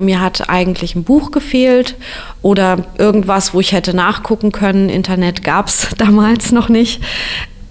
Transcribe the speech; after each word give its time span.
Mir 0.00 0.20
hat 0.20 0.48
eigentlich 0.48 0.94
ein 0.94 1.02
Buch 1.02 1.32
gefehlt 1.32 1.96
oder 2.40 2.84
irgendwas, 2.98 3.52
wo 3.52 3.58
ich 3.58 3.72
hätte 3.72 3.96
nachgucken 3.96 4.52
können. 4.52 4.88
Internet 4.90 5.42
gab 5.42 5.66
es 5.66 5.88
damals 5.98 6.52
noch 6.52 6.68
nicht. 6.68 7.02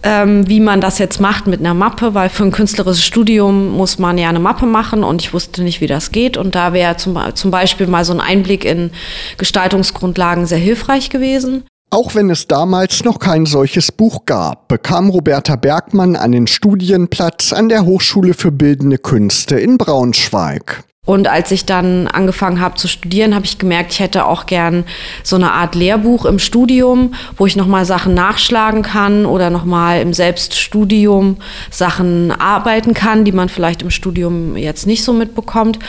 Ähm, 0.03 0.47
wie 0.49 0.59
man 0.59 0.81
das 0.81 0.99
jetzt 0.99 1.21
macht 1.21 1.47
mit 1.47 1.61
einer 1.61 1.73
Mappe, 1.73 2.13
weil 2.15 2.27
für 2.27 2.43
ein 2.43 2.51
künstlerisches 2.51 3.05
Studium 3.05 3.69
muss 3.69 3.97
man 3.97 4.17
ja 4.17 4.27
eine 4.27 4.41
Mappe 4.41 4.65
machen 4.65 5.05
und 5.05 5.21
ich 5.21 5.33
wusste 5.33 5.63
nicht, 5.63 5.79
wie 5.79 5.87
das 5.87 6.11
geht. 6.11 6.35
Und 6.35 6.53
da 6.53 6.73
wäre 6.73 6.97
zum, 6.97 7.17
zum 7.33 7.49
Beispiel 7.49 7.87
mal 7.87 8.03
so 8.03 8.11
ein 8.11 8.19
Einblick 8.19 8.65
in 8.65 8.91
Gestaltungsgrundlagen 9.37 10.45
sehr 10.47 10.57
hilfreich 10.57 11.09
gewesen. 11.09 11.63
Auch 11.91 12.13
wenn 12.13 12.29
es 12.29 12.45
damals 12.45 13.05
noch 13.05 13.19
kein 13.19 13.45
solches 13.45 13.93
Buch 13.93 14.25
gab, 14.25 14.67
bekam 14.67 15.09
Roberta 15.09 15.55
Bergmann 15.55 16.17
einen 16.17 16.47
Studienplatz 16.47 17.53
an 17.53 17.69
der 17.69 17.85
Hochschule 17.85 18.33
für 18.33 18.51
Bildende 18.51 18.97
Künste 18.97 19.57
in 19.57 19.77
Braunschweig. 19.77 20.83
Und 21.07 21.29
als 21.29 21.51
ich 21.51 21.65
dann 21.65 22.07
angefangen 22.07 22.59
habe 22.59 22.75
zu 22.75 22.89
studieren, 22.89 23.33
habe 23.33 23.45
ich 23.45 23.57
gemerkt, 23.57 23.93
ich 23.93 24.01
hätte 24.01 24.25
auch 24.25 24.45
gern 24.45 24.83
so 25.23 25.37
eine 25.37 25.53
Art 25.53 25.73
Lehrbuch 25.73 26.25
im 26.25 26.37
Studium, 26.37 27.13
wo 27.37 27.45
ich 27.45 27.55
nochmal 27.55 27.85
Sachen 27.85 28.13
nachschlagen 28.13 28.81
kann 28.81 29.25
oder 29.25 29.49
nochmal 29.49 30.01
im 30.01 30.11
Selbststudium 30.11 31.37
Sachen 31.71 32.33
arbeiten 32.33 32.93
kann, 32.93 33.23
die 33.23 33.31
man 33.31 33.47
vielleicht 33.47 33.83
im 33.83 33.89
Studium 33.89 34.57
jetzt 34.57 34.85
nicht 34.85 35.05
so 35.05 35.13
mitbekommt. 35.13 35.79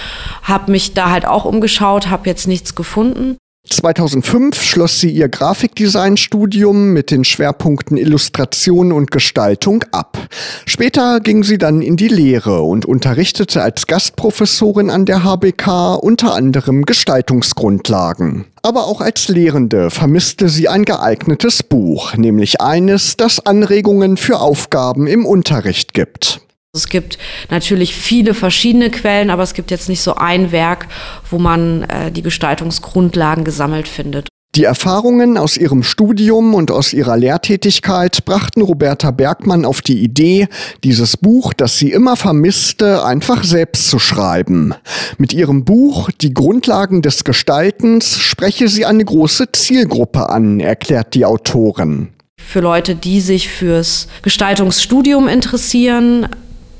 Habe 0.44 0.70
mich 0.70 0.94
da 0.94 1.10
halt 1.10 1.26
auch 1.26 1.44
umgeschaut, 1.44 2.10
habe 2.10 2.28
jetzt 2.28 2.46
nichts 2.46 2.76
gefunden. 2.76 3.36
2005 3.68 4.62
schloss 4.62 5.00
sie 5.00 5.10
ihr 5.10 5.28
Grafikdesign-Studium 5.28 6.92
mit 6.92 7.10
den 7.10 7.24
Schwerpunkten 7.24 7.96
Illustration 7.96 8.92
und 8.92 9.10
Gestaltung 9.10 9.84
ab. 9.92 10.18
Später 10.66 11.20
ging 11.20 11.44
sie 11.44 11.58
dann 11.58 11.82
in 11.82 11.96
die 11.96 12.08
Lehre 12.08 12.62
und 12.62 12.86
unterrichtete 12.86 13.62
als 13.62 13.86
Gastprofessorin 13.86 14.90
an 14.90 15.04
der 15.04 15.24
HBK 15.24 15.94
unter 15.94 16.34
anderem 16.34 16.84
Gestaltungsgrundlagen. 16.84 18.46
Aber 18.62 18.86
auch 18.86 19.00
als 19.00 19.28
Lehrende 19.28 19.90
vermisste 19.90 20.48
sie 20.48 20.68
ein 20.68 20.84
geeignetes 20.84 21.62
Buch, 21.62 22.16
nämlich 22.16 22.60
eines, 22.60 23.16
das 23.16 23.44
Anregungen 23.44 24.16
für 24.16 24.40
Aufgaben 24.40 25.06
im 25.06 25.24
Unterricht 25.24 25.94
gibt. 25.94 26.40
Es 26.74 26.88
gibt 26.88 27.18
natürlich 27.50 27.94
viele 27.94 28.34
verschiedene 28.34 28.90
Quellen, 28.90 29.30
aber 29.30 29.42
es 29.42 29.54
gibt 29.54 29.70
jetzt 29.70 29.88
nicht 29.88 30.02
so 30.02 30.16
ein 30.16 30.52
Werk, 30.52 30.86
wo 31.30 31.38
man 31.38 31.84
äh, 31.84 32.12
die 32.12 32.22
Gestaltungsgrundlagen 32.22 33.44
gesammelt 33.44 33.88
findet. 33.88 34.28
Die 34.54 34.64
Erfahrungen 34.64 35.38
aus 35.38 35.56
ihrem 35.56 35.82
Studium 35.82 36.54
und 36.54 36.70
aus 36.70 36.92
ihrer 36.92 37.16
Lehrtätigkeit 37.16 38.24
brachten 38.24 38.62
Roberta 38.62 39.12
Bergmann 39.12 39.64
auf 39.64 39.82
die 39.82 40.02
Idee, 40.02 40.48
dieses 40.84 41.16
Buch, 41.16 41.52
das 41.52 41.78
sie 41.78 41.92
immer 41.92 42.16
vermisste, 42.16 43.04
einfach 43.04 43.44
selbst 43.44 43.88
zu 43.88 43.98
schreiben. 43.98 44.74
Mit 45.16 45.32
ihrem 45.32 45.64
Buch 45.64 46.10
Die 46.10 46.34
Grundlagen 46.34 47.02
des 47.02 47.24
Gestaltens 47.24 48.18
spreche 48.18 48.68
sie 48.68 48.84
eine 48.84 49.04
große 49.04 49.52
Zielgruppe 49.52 50.28
an, 50.28 50.60
erklärt 50.60 51.14
die 51.14 51.24
Autorin. 51.24 52.08
Für 52.40 52.60
Leute, 52.60 52.94
die 52.94 53.20
sich 53.20 53.48
fürs 53.48 54.08
Gestaltungsstudium 54.22 55.28
interessieren, 55.28 56.28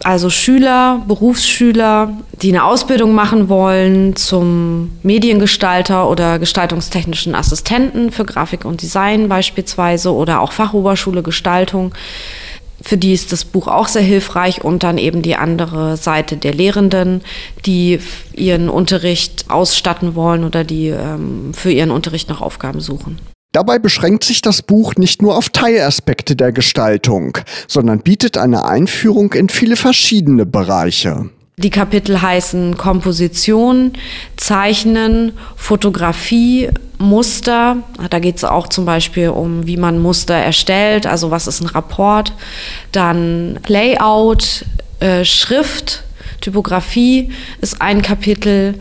also 0.05 0.31
Schüler, 0.31 1.03
Berufsschüler, 1.07 2.13
die 2.41 2.51
eine 2.51 2.65
Ausbildung 2.65 3.15
machen 3.15 3.49
wollen 3.49 4.15
zum 4.15 4.93
Mediengestalter 5.03 6.09
oder 6.09 6.39
gestaltungstechnischen 6.39 7.35
Assistenten 7.35 8.13
für 8.13 8.25
Grafik 8.25 8.65
und 8.65 8.83
Design 8.83 9.29
beispielsweise 9.29 10.13
oder 10.13 10.41
auch 10.41 10.53
Fachoberschule 10.53 11.23
Gestaltung. 11.23 11.95
Für 12.81 12.97
die 12.97 13.13
ist 13.13 13.33
das 13.33 13.45
Buch 13.45 13.67
auch 13.67 13.89
sehr 13.89 14.03
hilfreich 14.03 14.63
und 14.63 14.85
dann 14.85 14.99
eben 14.99 15.23
die 15.23 15.35
andere 15.35 15.97
Seite 15.97 16.37
der 16.37 16.55
Lehrenden, 16.55 17.23
die 17.67 17.99
ihren 18.35 18.69
Unterricht 18.69 19.47
ausstatten 19.49 20.15
wollen 20.15 20.45
oder 20.45 20.63
die 20.63 20.89
ähm, 20.89 21.53
für 21.55 21.73
ihren 21.73 21.91
Unterricht 21.91 22.29
noch 22.29 22.41
Aufgaben 22.41 22.81
suchen. 22.81 23.19
Dabei 23.53 23.79
beschränkt 23.79 24.25
sich 24.25 24.43
das 24.43 24.61
Buch 24.61 24.95
nicht 24.97 25.23
nur 25.23 25.37
auf 25.37 25.49
Teilaspekte 25.49 26.37
der 26.37 26.53
Gestaltung, 26.53 27.39
sondern 27.67 28.01
bietet 28.01 28.37
eine 28.37 28.67
Einführung 28.67 29.33
in 29.33 29.49
viele 29.49 29.77
verschiedene 29.77 30.45
Bereiche. 30.45 31.31
Die 31.57 31.71
Kapitel 31.71 32.23
heißen 32.23 32.77
Komposition, 32.77 33.95
Zeichnen, 34.37 35.33
Fotografie, 35.57 36.69
Muster. 36.99 37.79
Da 38.11 38.19
geht 38.21 38.37
es 38.37 38.45
auch 38.45 38.69
zum 38.69 38.85
Beispiel 38.85 39.31
um, 39.31 39.67
wie 39.67 39.77
man 39.77 39.99
Muster 39.99 40.35
erstellt, 40.35 41.07
also 41.07 41.33
was 41.33 41.49
ist 41.49 41.61
ein 41.61 41.67
Rapport. 41.67 42.33
Dann 42.93 43.59
Layout, 43.67 44.67
äh, 45.01 45.25
Schrift, 45.25 46.05
Typografie 46.41 47.33
ist 47.61 47.81
ein 47.83 48.03
Kapitel. 48.03 48.75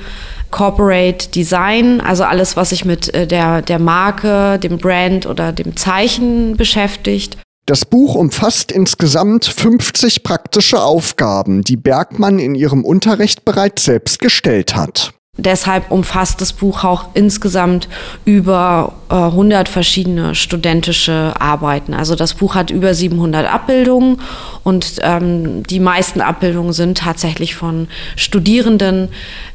Corporate 0.51 1.29
Design, 1.29 2.01
also 2.01 2.23
alles, 2.23 2.55
was 2.55 2.69
sich 2.69 2.85
mit 2.85 3.13
äh, 3.13 3.27
der, 3.27 3.61
der 3.61 3.79
Marke, 3.79 4.59
dem 4.59 4.77
Brand 4.77 5.25
oder 5.25 5.51
dem 5.51 5.75
Zeichen 5.75 6.57
beschäftigt. 6.57 7.37
Das 7.65 7.83
Buch 7.83 8.15
umfasst 8.15 8.71
insgesamt 8.71 9.45
50 9.45 10.23
praktische 10.23 10.81
Aufgaben, 10.81 11.63
die 11.63 11.75
Bergmann 11.75 12.39
in 12.39 12.55
ihrem 12.55 12.85
Unterricht 12.85 13.43
bereits 13.43 13.83
selbst 13.83 14.19
gestellt 14.19 14.75
hat. 14.75 15.11
Deshalb 15.37 15.91
umfasst 15.91 16.41
das 16.41 16.51
Buch 16.51 16.83
auch 16.83 17.09
insgesamt 17.13 17.87
über 18.25 18.93
äh, 19.09 19.15
100 19.15 19.69
verschiedene 19.69 20.33
studentische 20.33 21.33
Arbeiten. 21.39 21.93
Also 21.93 22.15
das 22.15 22.33
Buch 22.33 22.55
hat 22.55 22.71
über 22.71 22.93
700 22.93 23.45
Abbildungen 23.45 24.19
und 24.63 24.95
ähm, 25.01 25.63
die 25.63 25.79
meisten 25.79 26.21
Abbildungen 26.21 26.73
sind 26.73 26.97
tatsächlich 26.97 27.55
von 27.55 27.87
Studierenden, 28.15 29.09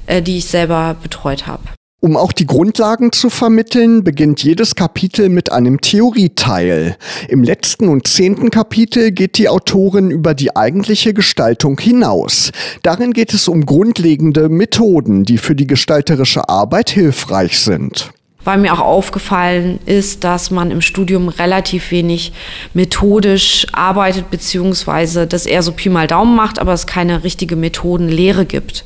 äh, 0.07 0.23
die 0.23 0.39
ich 0.39 0.47
selber 0.47 0.95
betreut 1.03 1.49
habe. 1.49 1.63
Um 2.05 2.17
auch 2.17 2.33
die 2.33 2.47
Grundlagen 2.47 3.13
zu 3.13 3.31
vermitteln, 3.31 4.03
beginnt 4.03 4.43
jedes 4.43 4.75
Kapitel 4.75 5.29
mit 5.29 5.53
einem 5.53 5.81
Theorieteil. 5.81 6.97
Im 7.29 7.45
letzten 7.45 7.89
und 7.89 8.09
zehnten 8.09 8.51
Kapitel 8.51 9.13
geht 9.13 9.39
die 9.39 9.49
Autorin 9.49 10.11
über 10.11 10.35
die 10.35 10.57
eigentliche 10.57 11.15
Gestaltung 11.15 11.79
hinaus. 11.79 12.51
Darin 12.83 13.13
geht 13.13 13.33
es 13.33 13.47
um 13.47 13.65
grundlegende 13.67 14.49
Methoden, 14.49 15.23
die 15.23 15.39
für 15.39 15.55
die 15.55 15.69
gestalterische 15.69 16.49
Arbeit 16.49 16.91
hilfreich 16.91 17.61
sind 17.61 18.11
weil 18.45 18.59
mir 18.59 18.73
auch 18.73 18.81
aufgefallen 18.81 19.79
ist, 19.87 20.25
dass 20.25 20.51
man 20.51 20.73
im 20.73 20.81
Studium 20.81 21.29
relativ 21.29 21.93
wenig 21.93 22.33
methodisch 22.75 23.69
arbeitet, 23.71 24.33
beziehungsweise 24.33 25.29
das 25.29 25.47
eher 25.47 25.63
so 25.63 25.71
Pi 25.71 25.89
mal 25.89 26.09
Daumen 26.09 26.35
macht, 26.35 26.59
aber 26.59 26.73
es 26.73 26.89
keine 26.89 27.23
richtige 27.23 27.55
Methodenlehre 27.55 28.45
gibt. 28.45 28.85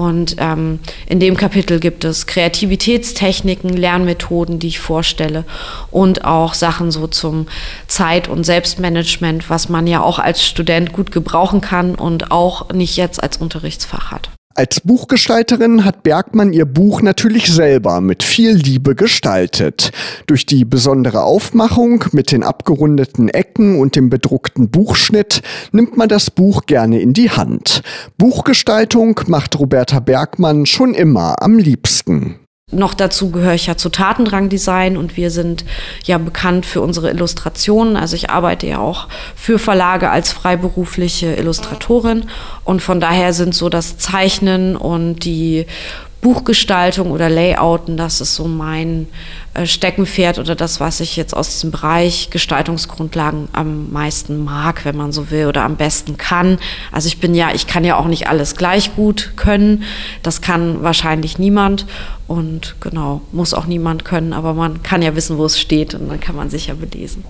Und 0.00 0.36
ähm, 0.38 0.78
in 1.06 1.20
dem 1.20 1.36
Kapitel 1.36 1.78
gibt 1.78 2.04
es 2.04 2.26
Kreativitätstechniken, 2.26 3.68
Lernmethoden, 3.68 4.58
die 4.58 4.68
ich 4.68 4.80
vorstelle 4.80 5.44
und 5.90 6.24
auch 6.24 6.54
Sachen 6.54 6.90
so 6.90 7.06
zum 7.06 7.48
Zeit- 7.86 8.26
und 8.26 8.44
Selbstmanagement, 8.44 9.50
was 9.50 9.68
man 9.68 9.86
ja 9.86 10.00
auch 10.00 10.18
als 10.18 10.42
Student 10.42 10.94
gut 10.94 11.12
gebrauchen 11.12 11.60
kann 11.60 11.96
und 11.96 12.30
auch 12.30 12.70
nicht 12.70 12.96
jetzt 12.96 13.22
als 13.22 13.36
Unterrichtsfach 13.36 14.10
hat. 14.10 14.30
Als 14.56 14.80
Buchgestalterin 14.80 15.84
hat 15.84 16.02
Bergmann 16.02 16.52
ihr 16.52 16.66
Buch 16.66 17.02
natürlich 17.02 17.46
selber 17.46 18.00
mit 18.00 18.24
viel 18.24 18.50
Liebe 18.50 18.96
gestaltet. 18.96 19.92
Durch 20.26 20.44
die 20.44 20.64
besondere 20.64 21.22
Aufmachung 21.22 22.04
mit 22.10 22.32
den 22.32 22.42
abgerundeten 22.42 23.28
Ecken 23.28 23.78
und 23.78 23.94
dem 23.94 24.10
bedruckten 24.10 24.68
Buchschnitt 24.68 25.42
nimmt 25.70 25.96
man 25.96 26.08
das 26.08 26.32
Buch 26.32 26.66
gerne 26.66 27.00
in 27.00 27.12
die 27.12 27.30
Hand. 27.30 27.82
Buchgestaltung 28.18 29.20
macht 29.28 29.58
Roberta 29.58 30.00
Bergmann 30.00 30.66
schon 30.66 30.94
immer 30.94 31.40
am 31.42 31.56
liebsten. 31.56 32.40
Noch 32.72 32.94
dazu 32.94 33.30
gehöre 33.30 33.54
ich 33.54 33.66
ja 33.66 33.76
zu 33.76 33.88
Tatendrang 33.88 34.48
Design 34.48 34.96
und 34.96 35.16
wir 35.16 35.30
sind 35.30 35.64
ja 36.04 36.18
bekannt 36.18 36.66
für 36.66 36.80
unsere 36.80 37.10
Illustrationen. 37.10 37.96
Also 37.96 38.14
ich 38.14 38.30
arbeite 38.30 38.66
ja 38.66 38.78
auch 38.78 39.08
für 39.34 39.58
Verlage 39.58 40.10
als 40.10 40.32
freiberufliche 40.32 41.34
Illustratorin 41.34 42.26
und 42.64 42.80
von 42.80 43.00
daher 43.00 43.32
sind 43.32 43.54
so 43.54 43.68
das 43.68 43.98
Zeichnen 43.98 44.76
und 44.76 45.24
die 45.24 45.66
Buchgestaltung 46.20 47.12
oder 47.12 47.30
Layouten, 47.30 47.96
das 47.96 48.20
ist 48.20 48.34
so 48.34 48.46
mein 48.46 49.08
äh, 49.54 49.66
Steckenpferd 49.66 50.38
oder 50.38 50.54
das, 50.54 50.78
was 50.78 51.00
ich 51.00 51.16
jetzt 51.16 51.34
aus 51.34 51.48
diesem 51.50 51.70
Bereich 51.70 52.28
Gestaltungsgrundlagen 52.30 53.48
am 53.52 53.90
meisten 53.90 54.44
mag, 54.44 54.84
wenn 54.84 54.96
man 54.96 55.12
so 55.12 55.30
will, 55.30 55.46
oder 55.46 55.64
am 55.64 55.76
besten 55.76 56.18
kann. 56.18 56.58
Also 56.92 57.08
ich 57.08 57.20
bin 57.20 57.34
ja, 57.34 57.52
ich 57.54 57.66
kann 57.66 57.84
ja 57.84 57.96
auch 57.96 58.06
nicht 58.06 58.28
alles 58.28 58.54
gleich 58.54 58.94
gut 58.96 59.32
können. 59.36 59.84
Das 60.22 60.42
kann 60.42 60.82
wahrscheinlich 60.82 61.38
niemand 61.38 61.86
und 62.26 62.76
genau, 62.80 63.22
muss 63.32 63.54
auch 63.54 63.66
niemand 63.66 64.04
können, 64.04 64.34
aber 64.34 64.52
man 64.52 64.82
kann 64.82 65.00
ja 65.02 65.16
wissen, 65.16 65.38
wo 65.38 65.46
es 65.46 65.58
steht 65.58 65.94
und 65.94 66.08
dann 66.10 66.20
kann 66.20 66.36
man 66.36 66.50
sich 66.50 66.66
ja 66.66 66.74
belesen. 66.74 67.24